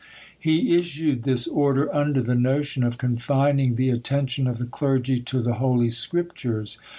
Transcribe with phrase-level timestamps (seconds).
[0.39, 5.43] He issued this order under the notion of confining the attention of the clergy to
[5.43, 6.79] the holy scriptures!